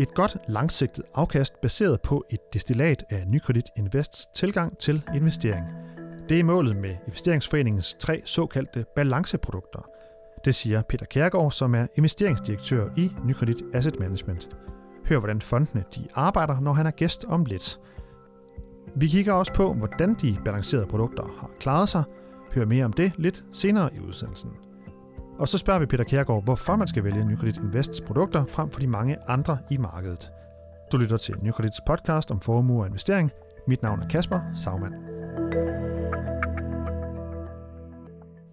[0.00, 5.66] Et godt langsigtet afkast baseret på et destillat af Nykredit Invests tilgang til investering.
[6.28, 9.88] Det er målet med investeringsforeningens tre såkaldte balanceprodukter.
[10.44, 14.48] Det siger Peter Kærgaard, som er investeringsdirektør i Nykredit Asset Management.
[15.08, 17.80] Hør, hvordan fondene de arbejder, når han er gæst om lidt.
[18.96, 22.04] Vi kigger også på, hvordan de balancerede produkter har klaret sig.
[22.54, 24.50] Hør mere om det lidt senere i udsendelsen.
[25.42, 28.80] Og så spørger vi Peter Kjærgaard, hvorfor man skal vælge Nykredit Invests produkter frem for
[28.80, 30.30] de mange andre i markedet.
[30.92, 33.30] Du lytter til Nykredits podcast om formue og investering.
[33.68, 34.94] Mit navn er Kasper Sagmann.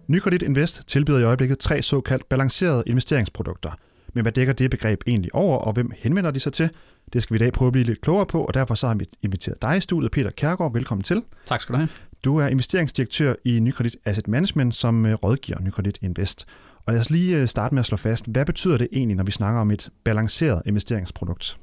[0.08, 3.70] Nykredit Invest tilbyder i øjeblikket tre såkaldt balancerede investeringsprodukter.
[4.14, 6.70] Men hvad dækker det begreb egentlig over, og hvem henvender de sig til?
[7.12, 8.94] Det skal vi i dag prøve at blive lidt klogere på, og derfor så har
[8.94, 10.72] vi inviteret dig i studiet, Peter Kærgaard.
[10.72, 11.22] Velkommen til.
[11.46, 11.88] Tak skal du have.
[12.24, 16.46] Du er investeringsdirektør i Nykredit Asset Management, som øh, rådgiver Nykredit Invest.
[16.86, 19.24] Og lad os lige øh, starte med at slå fast, hvad betyder det egentlig, når
[19.24, 21.56] vi snakker om et balanceret investeringsprodukt?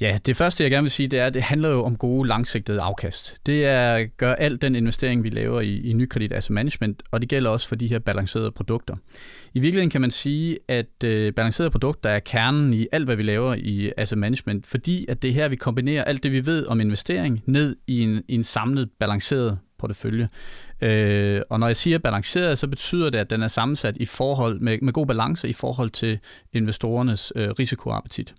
[0.00, 2.28] Ja, det første jeg gerne vil sige, det er, at det handler jo om gode
[2.28, 3.36] langsigtede afkast.
[3.46, 7.28] Det er gør alt den investering, vi laver i, i Nykredit Asset Management, og det
[7.28, 8.96] gælder også for de her balancerede produkter.
[9.54, 13.22] I virkeligheden kan man sige, at øh, balancerede produkter er kernen i alt, hvad vi
[13.22, 16.66] laver i asset management, fordi at det er her, vi kombinerer alt det, vi ved
[16.66, 20.28] om investering, ned i en, i en samlet balanceret portefølje.
[20.80, 24.60] Øh, og når jeg siger balanceret, så betyder det, at den er sammensat i forhold
[24.60, 26.18] med, med god balance i forhold til
[26.52, 28.34] investorernes øh, risikoappetit.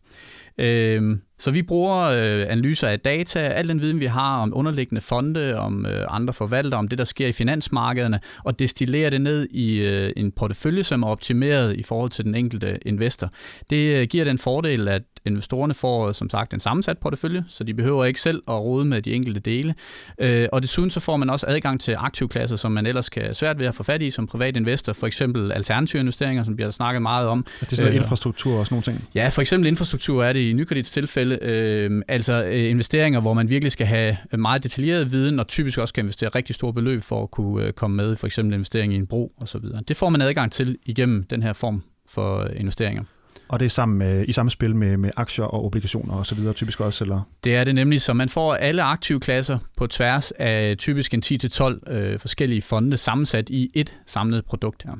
[0.57, 5.01] Øh, så vi bruger øh, analyser af data, al den viden, vi har om underliggende
[5.01, 9.47] fonde, om øh, andre forvaltere, om det, der sker i finansmarkederne, og destillerer det ned
[9.51, 13.29] i øh, en portefølje, som er optimeret i forhold til den enkelte investor.
[13.69, 17.73] Det øh, giver den fordel, at investorerne får som sagt en sammensat portefølje, så de
[17.73, 19.75] behøver ikke selv at rode med de enkelte dele.
[20.19, 23.59] Øh, og desuden så får man også adgang til aktivklasser, som man ellers kan svært
[23.59, 27.01] ved at få fat i som privat investor, for eksempel alternative investeringer, som bliver snakket
[27.01, 27.45] meget om.
[27.61, 29.09] Er det sådan øh, infrastruktur og sådan nogle ting?
[29.15, 33.49] Ja, for eksempel infrastruktur er det i Nykredits tilfælde, øh, altså øh, investeringer, hvor man
[33.49, 37.23] virkelig skal have meget detaljeret viden, og typisk også kan investere rigtig store beløb for
[37.23, 39.61] at kunne øh, komme med, for eksempel investering i en bro osv.
[39.87, 43.03] Det får man adgang til igennem den her form for investeringer.
[43.51, 46.35] Og det er sammen med, i samme spil med, med aktier og obligationer og så
[46.35, 47.21] videre, typisk også, eller?
[47.43, 51.23] Det er det nemlig, så man får alle aktive klasser på tværs af typisk en
[51.25, 54.93] 10-12 øh, forskellige fonde sammensat i et samlet produkt her.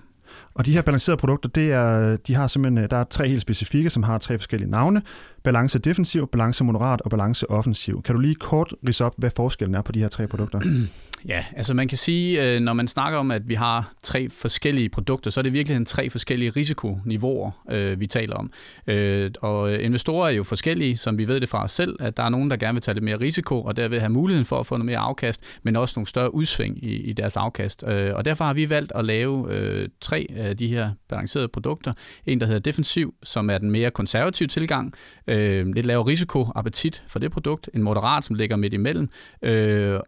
[0.54, 3.90] Og de her balancerede produkter, det er, de har simpelthen, der er tre helt specifikke,
[3.90, 5.02] som har tre forskellige navne.
[5.44, 8.02] Balance defensiv, balance moderat og balance offensiv.
[8.04, 10.62] Kan du lige kort rise op, hvad forskellen er på de her tre produkter?
[11.28, 14.90] Ja, altså man kan sige, øh, når man snakker om, at vi har tre forskellige
[14.90, 18.52] produkter, så er det virkelig tre forskellige risikoniveauer, øh, vi taler om.
[18.88, 22.24] Øh, og investorer er jo forskellige, som vi ved det fra os selv, at der
[22.24, 24.66] er nogen, der gerne vil tage lidt mere risiko, og derved have muligheden for at
[24.66, 27.84] få noget mere afkast, men også nogle større udsving i, i deres afkast.
[27.84, 31.94] Og derfor har vi valgt at lave tre af de her balancerede produkter.
[32.26, 34.94] En, der hedder defensiv, som er den mere konservative tilgang,
[35.28, 39.10] lidt lavere risikoappetit for det produkt, en moderat, som ligger midt imellem,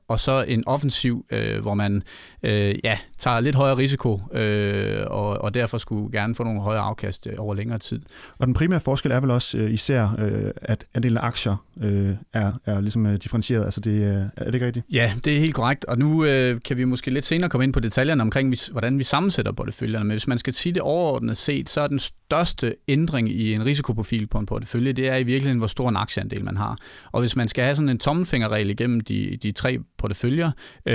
[0.08, 2.04] og så en offensiv offensiv, øh, hvor man
[2.44, 6.82] øh, ja, tager lidt højere risiko, øh, og, og derfor skulle gerne få nogle højere
[6.82, 8.02] afkast øh, over længere tid.
[8.38, 12.10] Og den primære forskel er vel også øh, især, øh, at andelen af aktier øh,
[12.34, 13.66] er, er ligesom øh, differentieret.
[13.66, 14.86] Altså det, øh, er det ikke rigtigt?
[14.92, 15.86] Ja, det er helt korrekt.
[15.86, 19.04] Og nu øh, kan vi måske lidt senere komme ind på detaljerne omkring, hvordan vi
[19.04, 20.06] sammensætter porteføljerne.
[20.06, 23.66] Men hvis man skal sige det overordnet set, så er den største ændring i en
[23.66, 26.78] risikoprofil på en portefølje, det er i virkeligheden, hvor stor en aktieandel man har.
[27.12, 30.52] Og hvis man skal have sådan en tommelfingerregel igennem de, de tre porteføljer,
[30.86, 30.93] øh,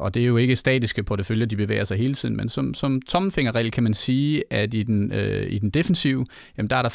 [0.00, 3.02] og det er jo ikke statiske porteføljer, de bevæger sig hele tiden, men som, som
[3.02, 6.26] tommelfingerregel kan man sige, at i den, øh, i den defensive,
[6.58, 6.88] jamen der er der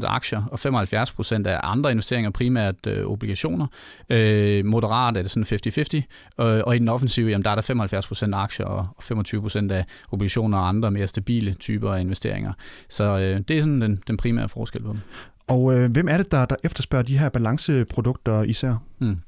[0.00, 3.66] 25% af aktier og 75% af andre investeringer, primært øh, obligationer.
[4.10, 6.02] Øh, moderat er det sådan
[6.38, 9.72] 50-50, øh, og i den offensive, jamen der er der 75% af aktier og 25%
[9.72, 12.52] af obligationer og andre mere stabile typer af investeringer.
[12.88, 15.00] Så øh, det er sådan den, den primære forskel på dem.
[15.46, 18.82] Og øh, hvem er det, der, der efterspørger de her balanceprodukter især?
[18.98, 19.18] Mm.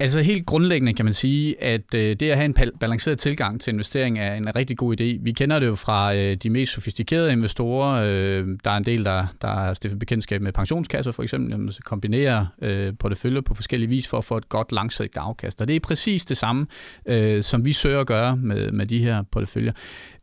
[0.00, 3.72] Altså helt grundlæggende kan man sige, at øh, det at have en balanceret tilgang til
[3.72, 5.04] investering er en rigtig god idé.
[5.04, 8.04] Vi kender det jo fra øh, de mest sofistikerede investorer.
[8.06, 11.82] Øh, der er en del, der, der har stiftet bekendtskab med pensionskasser for eksempel, som
[11.84, 15.62] kombinerer øh, porteføljer på forskellige vis for at få et godt langsigtet afkast.
[15.62, 16.66] Og det er præcis det samme,
[17.06, 19.72] øh, som vi søger at gøre med, med de her porteføljer.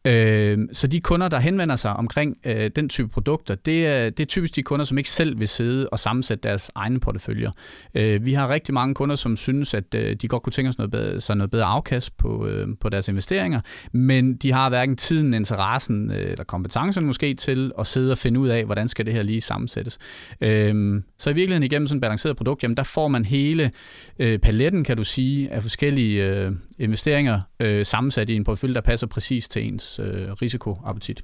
[0.06, 4.19] Øh, så de kunder, der henvender sig omkring øh, den type produkter, det er, det
[4.19, 7.51] er typisk de kunder, som ikke selv vil sidde og sammensætte deres egne porteføljer.
[7.95, 10.79] Øh, vi har rigtig mange kunder, som synes, at øh, de godt kunne tænke sig
[10.79, 14.95] noget bedre, sig noget bedre afkast på, øh, på deres investeringer, men de har hverken
[14.97, 19.06] tiden, interessen øh, eller kompetencen måske til at sidde og finde ud af, hvordan skal
[19.06, 19.97] det her lige sammensættes.
[20.41, 23.71] Øh, så i virkeligheden igennem sådan et balanceret produkt, jamen der får man hele
[24.19, 28.81] øh, paletten, kan du sige, af forskellige øh, investeringer øh, sammensat i en portefølje, der
[28.81, 31.21] passer præcis til ens øh, risikoappetit.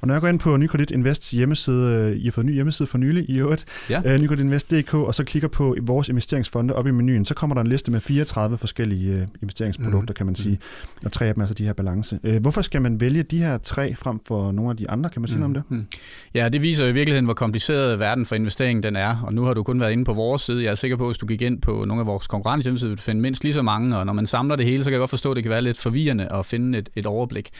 [0.00, 2.54] Og når jeg går ind på Nykredit Invests hjemmeside, øh, I har fået en ny
[2.54, 4.14] hjemmeside for nylig i øvrigt, ja.
[4.14, 7.66] uh, nykredinvest.dk, og så klikker på vores investeringsfonde op i menuen, så kommer der en
[7.66, 10.16] liste med 34 forskellige uh, investeringsprodukter, mm.
[10.16, 10.58] kan man sige,
[11.04, 12.18] og tre af dem er altså de her balance.
[12.22, 15.10] Uh, hvorfor skal man vælge de her tre frem for nogle af de andre?
[15.10, 15.40] Kan man sige mm.
[15.40, 15.76] noget om det?
[15.78, 15.86] Mm.
[16.34, 19.54] Ja, det viser i virkeligheden, hvor kompliceret verden for investering den er, og nu har
[19.54, 20.64] du kun været inde på vores side.
[20.64, 22.90] Jeg er sikker på, at hvis du gik ind på nogle af vores konkurrenter hjemmesider,
[22.90, 24.92] vil du finde mindst lige så mange, og når man samler det hele, så kan
[24.92, 27.50] jeg godt forstå, at det kan være lidt forvirrende at finde et, et overblik.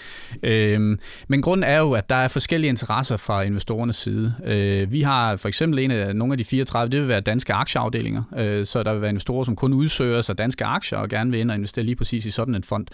[0.42, 0.98] Øhm,
[1.28, 4.34] men grunden er jo, at der er forskellige interesser fra investorernes side.
[4.44, 7.52] Øh, vi har for eksempel en af nogle af de 34, det vil være danske
[7.52, 11.30] aktieafdelinger, øh, så der vil være investorer, som kun udsøger sig danske aktier og gerne
[11.30, 12.86] vil ind og investere lige præcis i sådan en fond.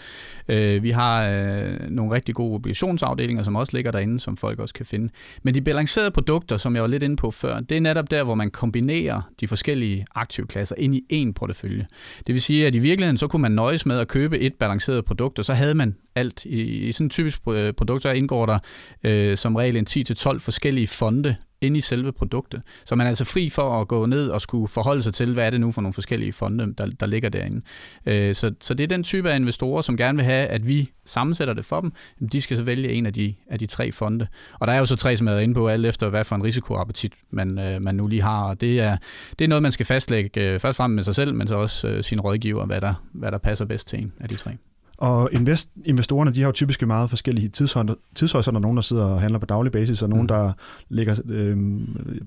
[0.47, 4.73] Øh, vi har øh, nogle rigtig gode obligationsafdelinger, som også ligger derinde, som folk også
[4.73, 5.09] kan finde.
[5.43, 8.23] Men de balancerede produkter, som jeg var lidt inde på før, det er netop der,
[8.23, 11.87] hvor man kombinerer de forskellige aktivklasser ind i én portefølje.
[12.27, 15.05] Det vil sige, at i virkeligheden så kunne man nøjes med at købe et balanceret
[15.05, 16.45] produkt, og så havde man alt.
[16.45, 18.59] I, i sådan en typisk øh, produkt, der indgår der
[19.03, 22.61] øh, som regel en 10-12 forskellige fonde inde i selve produktet.
[22.85, 25.45] Så man er altså fri for at gå ned og skulle forholde sig til, hvad
[25.45, 27.61] er det nu for nogle forskellige fonde, der, der ligger derinde.
[28.05, 30.91] Øh, så, så det er den type af investorer, som gerne vil have, at vi
[31.05, 31.91] sammensætter det for dem.
[32.31, 34.27] De skal så vælge en af de, af de tre fonde.
[34.53, 36.35] Og der er jo så tre, som jeg er inde på, alt efter hvad for
[36.35, 38.43] en risikoappetit man, øh, man nu lige har.
[38.43, 38.97] Og det er,
[39.39, 41.87] det er noget, man skal fastlægge øh, først frem med sig selv, men så også
[41.87, 44.57] øh, sin rådgiver, hvad der, hvad der passer bedst til en af de tre.
[45.01, 48.59] Og invest, investorerne, de har jo typisk meget forskellige tidshorisonter.
[48.59, 50.27] Nogen, der sidder og handler på daglig basis, og nogen, mm.
[50.27, 50.51] der
[50.89, 51.57] ligger, øh,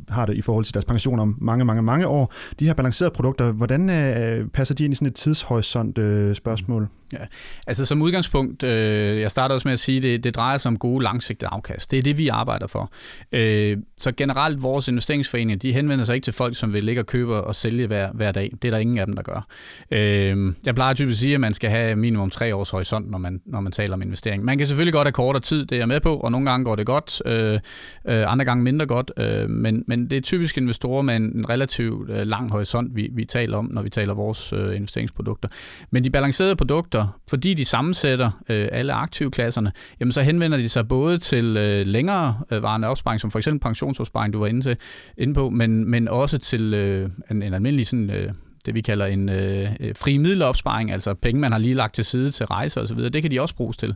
[0.08, 2.32] har det i forhold til deres pension om mange, mange, mange år.
[2.58, 6.88] De her balancerede produkter, hvordan øh, passer de ind i sådan et tidshorisont øh, spørgsmål?
[7.12, 7.18] Ja,
[7.66, 10.78] altså som udgangspunkt, øh, jeg starter også med at sige, det, det drejer sig om
[10.78, 11.90] gode langsigtede afkast.
[11.90, 12.92] Det er det, vi arbejder for.
[13.32, 17.06] Øh, så generelt, vores investeringsforeninger, de henvender sig ikke til folk, som vil ligge og
[17.06, 18.52] købe og sælge hver, hver dag.
[18.62, 19.46] Det er der ingen af dem, der gør.
[19.90, 23.18] Øh, jeg plejer typisk at sige, at man skal have minimum tre års horisont, når
[23.18, 24.44] man, når man taler om investering.
[24.44, 26.64] Man kan selvfølgelig godt have kortere tid, det er jeg med på, og nogle gange
[26.64, 27.60] går det godt, øh,
[28.08, 31.48] øh, andre gange mindre godt, øh, men, men det er typisk investorer med en, en
[31.48, 35.48] relativt øh, lang horisont, vi, vi taler om, når vi taler vores øh, investeringsprodukter.
[35.90, 40.88] Men de balancerede produkter, fordi de sammensætter øh, alle aktivklasserne, jamen så henvender de sig
[40.88, 44.76] både til øh, længere øh, varende opsparing, som for eksempel pensionsopsparing, du var inde, til,
[45.18, 48.32] inde på, men, men også til øh, en, en almindelig sådan, øh,
[48.66, 52.30] det vi kalder en øh, fri middelopsparing, altså penge, man har lige lagt til side
[52.30, 53.94] til rejser osv., det kan de også bruges til.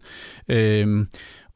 [0.48, 1.06] Øh,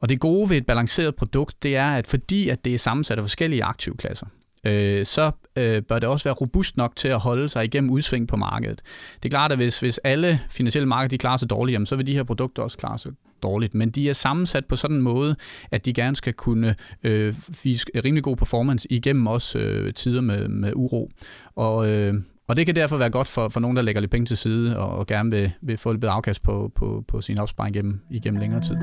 [0.01, 3.17] og det gode ved et balanceret produkt, det er, at fordi at det er sammensat
[3.17, 4.25] af forskellige aktivklasser,
[4.63, 8.27] øh, så øh, bør det også være robust nok til at holde sig igennem udsving
[8.27, 8.81] på markedet.
[9.15, 11.95] Det er klart, at hvis, hvis alle finansielle markeder de klarer sig dårligt, jamen, så
[11.95, 13.11] vil de her produkter også klare sig
[13.43, 13.73] dårligt.
[13.73, 15.35] Men de er sammensat på sådan en måde,
[15.71, 20.47] at de gerne skal kunne øh, vise rimelig god performance igennem også øh, tider med,
[20.47, 21.11] med uro.
[21.55, 22.13] Og, øh,
[22.47, 24.79] og det kan derfor være godt for, for nogen, der lægger lidt penge til side
[24.79, 27.99] og, og gerne vil, vil få lidt bedre afkast på, på, på sin opsparing igennem,
[28.09, 28.75] igennem længere tid.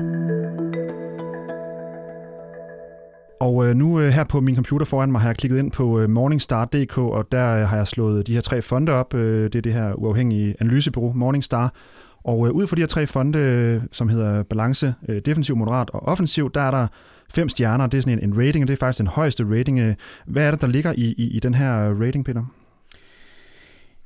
[3.41, 5.99] Og øh, nu øh, her på min computer foran mig har jeg klikket ind på
[5.99, 9.11] øh, morningstar.dk, og der har jeg slået de her tre fonde op.
[9.11, 11.73] Det er det her uafhængige analysebureau Morningstar.
[12.23, 14.93] Og ud fra de her tre fonde, som hedder balance,
[15.25, 16.87] defensiv, moderat og offensiv, der er der
[17.33, 17.87] fem stjerner.
[17.87, 19.95] Det er sådan en, en rating, og det er faktisk den højeste rating.
[20.25, 22.45] Hvad er det, der ligger i, i, i den her rating, Peter?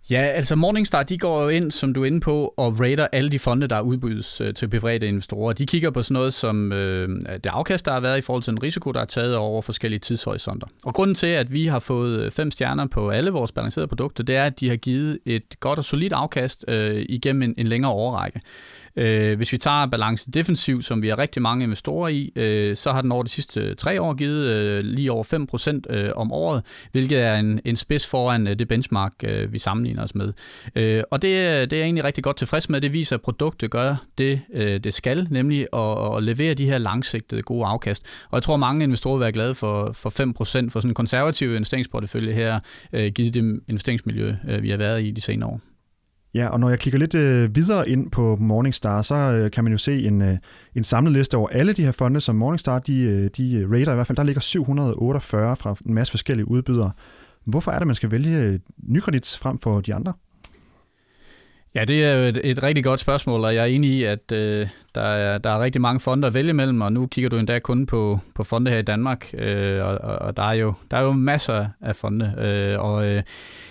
[0.09, 3.29] Ja, altså Morningstar, de går jo ind, som du er inde på, og rater alle
[3.29, 5.53] de fonde, der udbydes øh, til private investorer.
[5.53, 8.51] De kigger på sådan noget som øh, det afkast, der har været i forhold til
[8.51, 10.67] en risiko, der er taget over forskellige tidshorisonter.
[10.85, 14.23] Og grunden til, at vi har fået øh, fem stjerner på alle vores balancerede produkter,
[14.23, 17.67] det er, at de har givet et godt og solidt afkast øh, igennem en, en
[17.67, 18.41] længere overrække.
[18.97, 22.91] Øh, hvis vi tager balance defensiv, som vi har rigtig mange investorer i, øh, så
[22.91, 26.63] har den over de sidste tre år givet øh, lige over 5% øh, om året,
[26.91, 30.33] hvilket er en, en spids foran øh, det benchmark, øh, vi sammenligner os med.
[30.75, 31.31] Øh, og det,
[31.71, 32.81] det er jeg egentlig rigtig godt tilfreds med.
[32.81, 36.77] Det viser, at produktet gør det, øh, det skal, nemlig at, at levere de her
[36.77, 38.05] langsigtede gode afkast.
[38.29, 41.55] Og jeg tror, mange investorer vil være glade for, for 5% for sådan en konservativ
[41.55, 42.59] investeringsportefølje her,
[42.93, 45.74] øh, givet det investeringsmiljø, øh, vi har været i de senere år.
[46.35, 49.73] Ja, og når jeg kigger lidt øh, videre ind på Morningstar, så øh, kan man
[49.73, 50.37] jo se en, øh,
[50.75, 53.95] en samlet liste over alle de her fonde, som Morningstar de, øh, de rater i
[53.95, 54.15] hvert fald.
[54.15, 56.91] Der ligger 748 fra en masse forskellige udbydere.
[57.45, 60.13] Hvorfor er det, man skal vælge øh, nykredits frem for de andre?
[61.75, 64.67] Ja, det er et, et rigtig godt spørgsmål, og jeg er enig i, at øh,
[64.95, 67.59] der, er, der er rigtig mange fonde at vælge mellem, og nu kigger du endda
[67.59, 71.01] kun på, på fonde her i Danmark, øh, og, og der, er jo, der er
[71.01, 73.23] jo masser af fonde, øh, og øh,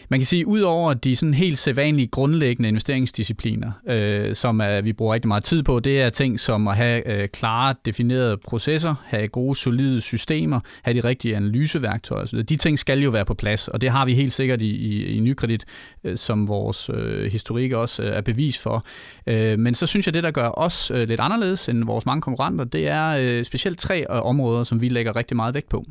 [0.09, 5.15] man kan sige, udover de sådan helt sædvanlige grundlæggende investeringsdiscipliner, øh, som er, vi bruger
[5.15, 9.29] rigtig meget tid på, det er ting som at have øh, klare, definerede processer, have
[9.29, 12.43] gode, solide systemer, have de rigtige analyseværktøjer osv.
[12.43, 15.17] De ting skal jo være på plads, og det har vi helt sikkert i, i,
[15.17, 15.65] i Nykredit,
[16.05, 18.85] øh, som vores øh, historik også øh, er bevis for.
[19.27, 22.23] Øh, men så synes jeg, det der gør os øh, lidt anderledes end vores mange
[22.23, 25.85] konkurrenter, det er øh, specielt tre øh, områder, som vi lægger rigtig meget vægt på.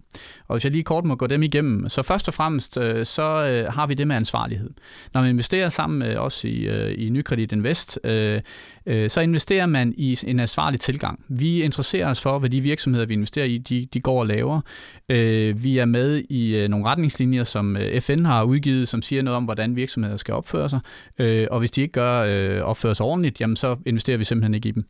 [0.48, 3.46] Og hvis jeg lige kort må gå dem igennem, så først og fremmest, øh, så
[3.46, 4.70] øh, har vi det med ansvarlighed.
[5.14, 8.42] Når man investerer sammen med os i, øh, i Nykredit Invest, øh,
[8.86, 11.26] øh, så investerer man i en ansvarlig tilgang.
[11.30, 14.62] Vi interesserer os for, hvad de virksomheder, vi investerer i, de, de går og laver.
[15.10, 19.22] Øh, vi er med i øh, nogle retningslinjer, som øh, FN har udgivet, som siger
[19.22, 20.80] noget om, hvordan virksomheder skal opføre sig.
[21.20, 24.54] Øh, og hvis de ikke gør øh, opfører sig ordentligt, jamen så investerer vi simpelthen
[24.54, 24.84] ikke i dem.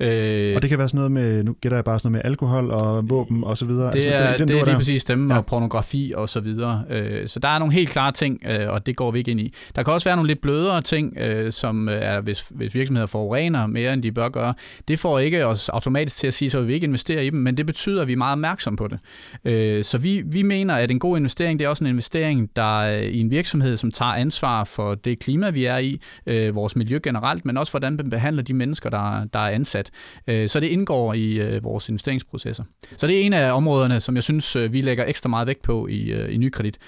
[0.00, 2.30] Øh, og det kan være sådan noget med, nu gætter jeg bare sådan noget med
[2.30, 3.92] alkohol og våben og så videre.
[3.92, 4.76] Det altså, er, den, det er lige der.
[4.76, 5.36] præcis dem, ja.
[5.36, 6.84] og pornografi og så videre.
[6.90, 9.40] Øh, så der er nogle helt klare ting, øh, og det går vi ikke ind
[9.40, 9.54] i.
[9.76, 13.66] Der kan også være nogle lidt blødere ting, øh, som er, hvis, hvis virksomheder forurener
[13.66, 14.54] mere, end de bør gøre.
[14.88, 17.56] Det får ikke os automatisk til at sige, så vi ikke investerer i dem, men
[17.56, 18.98] det betyder, at vi er meget opmærksom på det.
[19.44, 22.82] Øh, så vi, vi mener, at en god investering, det er også en investering, der
[22.82, 26.76] er i en virksomhed, som tager ansvar for det klima, vi er i, øh, vores
[26.76, 29.90] miljø generelt, men også hvordan man behandler de mennesker, der, der er ansat ansat.
[30.26, 32.64] Øh, så det indgår i øh, vores investeringsprocesser.
[32.96, 35.62] Så det er en af områderne, som jeg synes, øh, vi lægger ekstra meget vægt
[35.62, 36.78] på i, i nykredit.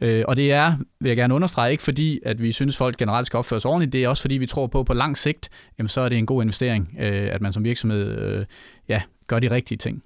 [0.00, 3.36] Og det er, vil jeg gerne understrege, ikke fordi, at vi synes, folk generelt skal
[3.36, 6.00] opføre sig ordentligt, det er også fordi, vi tror på, på lang sigt, jamen, så
[6.00, 8.44] er det en god investering, at man som virksomhed
[8.88, 10.02] ja, gør de rigtige ting.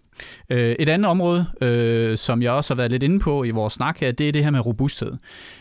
[0.50, 3.72] Øh, et andet område, øh, som jeg også har været lidt inde på i vores
[3.72, 5.12] snak her, det er det her med robusthed.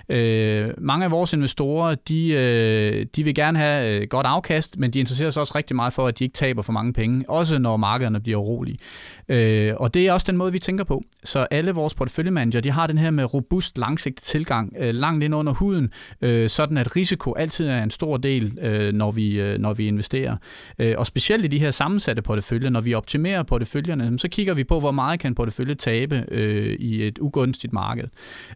[0.09, 4.91] Øh, mange af vores investorer, de, øh, de vil gerne have øh, godt afkast, men
[4.91, 7.59] de interesserer sig også rigtig meget for, at de ikke taber for mange penge, også
[7.59, 8.77] når markederne bliver urolige.
[9.29, 11.03] Øh, og det er også den måde, vi tænker på.
[11.23, 15.35] Så alle vores porteføljemanager, de har den her med robust, langsigtet tilgang, øh, langt ind
[15.35, 15.91] under huden,
[16.47, 18.53] sådan at risiko altid er en stor del,
[18.93, 20.37] når, vi, når vi investerer.
[20.97, 24.79] og specielt i de her sammensatte porteføljer, når vi optimerer porteføljerne, så kigger vi på,
[24.79, 28.07] hvor meget kan portefølje tabe øh, i et ugunstigt marked.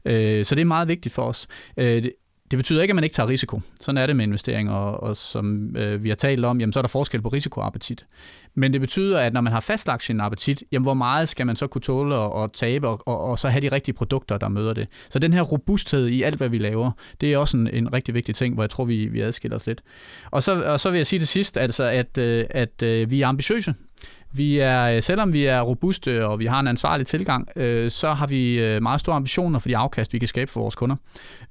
[0.05, 1.47] Øh, så det er meget vigtigt for os.
[1.77, 2.03] Øh,
[2.51, 3.61] det, betyder ikke, at man ikke tager risiko.
[3.81, 6.79] Sådan er det med investeringer, og, og som øh, vi har talt om, jamen, så
[6.79, 8.05] er der forskel på risikoappetit.
[8.55, 11.55] Men det betyder, at når man har fastlagt sin appetit, jamen, hvor meget skal man
[11.55, 14.73] så kunne tåle at, tabe, og, og, og så have de rigtige produkter, der møder
[14.73, 14.87] det.
[15.09, 18.13] Så den her robusthed i alt, hvad vi laver, det er også en, en rigtig
[18.13, 19.81] vigtig ting, hvor jeg tror, vi, vi adskiller os lidt.
[20.31, 23.21] Og så, og så vil jeg sige det sidst, altså, at, øh, at øh, vi
[23.21, 23.73] er ambitiøse.
[24.35, 28.13] Vi er, øh, selvom vi er robuste og vi har en ansvarlig tilgang, øh, så
[28.13, 30.95] har vi øh, meget store ambitioner for de afkast, vi kan skabe for vores kunder.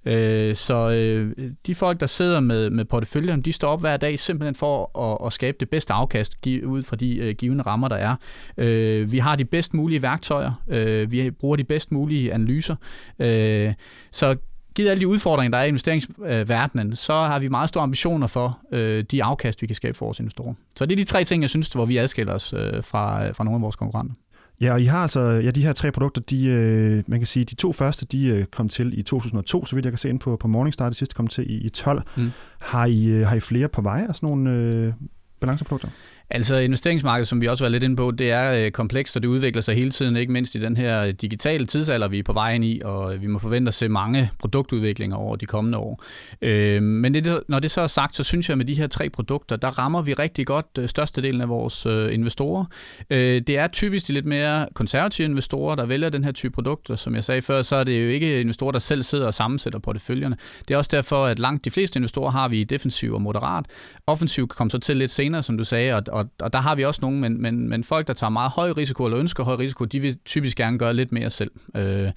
[0.04, 1.32] Øh, så øh,
[1.66, 5.26] de folk, der sidder med, med porteføljen, de står op hver dag simpelthen for at,
[5.26, 8.16] at skabe det bedste afkast ud fra de øh, givende rammer, der er.
[8.56, 10.52] Øh, vi har de bedst mulige værktøjer.
[10.68, 12.76] Øh, vi bruger de bedst mulige analyser.
[13.18, 13.74] Øh,
[14.12, 14.36] så
[14.74, 18.58] givet alle de udfordringer, der er i investeringsverdenen, så har vi meget store ambitioner for
[18.72, 20.54] øh, de afkast, vi kan skabe for vores investorer.
[20.76, 23.44] Så det er de tre ting, jeg synes, hvor vi adskiller os øh, fra, fra
[23.44, 24.14] nogle af vores konkurrenter.
[24.60, 27.44] Ja, og I har altså, ja, de her tre produkter, de, øh, man kan sige,
[27.44, 30.20] de to første, de øh, kom til i 2002, så vidt jeg kan se ind
[30.20, 32.02] på, på Morningstar, det sidste kom til i, i 12.
[32.16, 32.30] Mm.
[32.60, 34.92] Har, I, øh, har I flere på vej af sådan nogle øh,
[35.40, 35.88] balanceprodukter?
[36.30, 39.28] Altså investeringsmarkedet, som vi også var lidt inde på, det er øh, komplekst, og det
[39.28, 42.32] udvikler sig hele tiden, ikke mindst i den her øh, digitale tidsalder, vi er på
[42.32, 46.04] vej ind i, og vi må forvente at se mange produktudviklinger over de kommende år.
[46.42, 48.86] Øh, men det, når det så er sagt, så synes jeg, at med de her
[48.86, 52.64] tre produkter, der rammer vi rigtig godt øh, størstedelen af vores øh, investorer.
[53.10, 56.96] Øh, det er typisk de lidt mere konservative investorer, der vælger den her type produkter.
[56.96, 59.78] Som jeg sagde før, så er det jo ikke investorer, der selv sidder og sammensætter
[59.78, 60.36] porteføljerne.
[60.68, 63.66] Det er også derfor, at langt de fleste investorer har vi defensiv og moderat.
[64.06, 66.84] Offensiv kommer så til lidt senere, som du sagde, og, og, og der har vi
[66.84, 69.84] også nogle, men, men, men folk, der tager meget høj risiko eller ønsker høj risiko,
[69.84, 71.50] de vil typisk gerne gøre lidt mere selv.
[71.76, 72.10] Øh,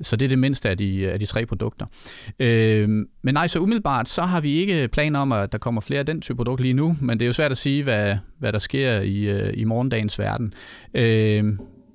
[0.00, 1.86] så det er det mindste af de, af de tre produkter.
[2.38, 2.88] Øh,
[3.22, 6.06] men nej, så umiddelbart, så har vi ikke planer om, at der kommer flere af
[6.06, 8.58] den type produkter lige nu, men det er jo svært at sige, hvad, hvad der
[8.58, 10.54] sker i, øh, i morgendagens verden.
[10.94, 11.44] Øh,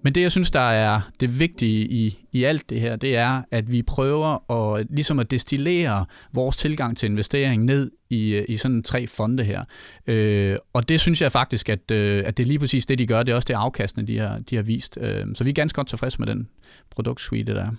[0.03, 3.41] men det, jeg synes, der er det vigtige i, i alt det her, det er,
[3.51, 8.83] at vi prøver at, ligesom at destillere vores tilgang til investering ned i, i sådan
[8.83, 9.63] tre fonde her.
[10.07, 13.07] Øh, og det synes jeg faktisk, at, øh, at det er lige præcis det, de
[13.07, 13.23] gør.
[13.23, 14.97] Det er også det afkastende, de har, de har vist.
[15.01, 16.47] Øh, så vi er ganske godt tilfredse med den
[16.89, 17.71] produktsuite, der er.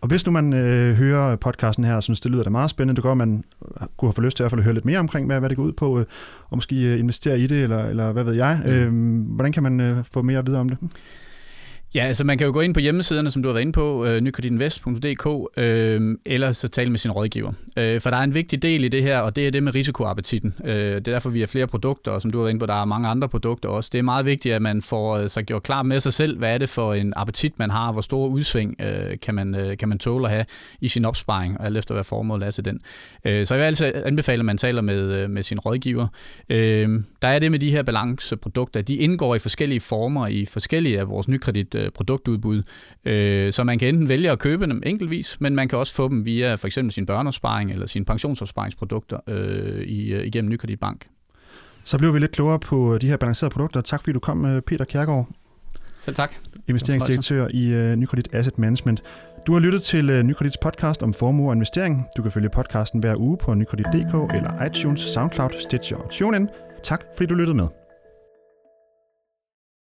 [0.00, 2.96] Og hvis nu man øh, hører podcasten her og synes, det lyder da meget spændende,
[2.96, 3.44] det går, at man
[3.96, 5.64] kunne have fået lyst til at, at høre lidt mere omkring, hvad, hvad det går
[5.64, 6.06] ud på, øh,
[6.50, 8.60] og måske øh, investere i det, eller, eller hvad ved jeg.
[8.64, 8.70] Mm.
[8.70, 10.78] Øh, hvordan kan man øh, få mere at vide om det?
[11.94, 14.06] Ja, altså man kan jo gå ind på hjemmesiderne, som du har været inde på,
[14.06, 17.52] øh, nykreditinvest.dk, øh, eller så tale med sin rådgiver.
[17.76, 19.74] Øh, for der er en vigtig del i det her, og det er det med
[19.74, 20.54] risikoappetitten.
[20.64, 22.66] Øh, det er derfor, vi har flere produkter, og som du har været inde på,
[22.66, 23.90] der er mange andre produkter også.
[23.92, 26.54] Det er meget vigtigt, at man får øh, sig gjort klar med sig selv, hvad
[26.54, 29.88] er det for en appetit, man har, hvor store udsving øh, kan, man, øh, kan
[29.88, 30.44] man tåle at have
[30.80, 32.80] i sin opsparing, og alt efter hvad formålet er til den.
[33.24, 36.06] Øh, så jeg vil altså anbefale, at man taler med, øh, med sin rådgiver.
[36.48, 40.98] Øh, der er det med de her balanceprodukter, de indgår i forskellige former i forskellige
[41.00, 42.62] af vores nykredit øh, produktudbud.
[43.04, 46.08] Øh, så man kan enten vælge at købe dem enkeltvis, men man kan også få
[46.08, 51.06] dem via for eksempel sin børneopsparing eller sine pensionsopsparingsprodukter øh, i, øh, igennem Nykredit Bank.
[51.84, 53.80] Så blev vi lidt klogere på de her balancerede produkter.
[53.80, 55.28] Tak fordi du kom, øh, Peter Kjærgaard.
[55.98, 56.32] Selv tak.
[56.68, 59.02] Investeringsdirektør i uh, Nykredit Asset Management.
[59.46, 62.04] Du har lyttet til uh, Nykredits podcast om formue og investering.
[62.16, 66.48] Du kan følge podcasten hver uge på nykredit.dk eller iTunes, SoundCloud, Stitcher og TuneIn.
[66.84, 67.81] Tak fordi du lyttede med.